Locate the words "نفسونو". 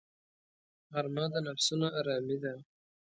1.47-1.87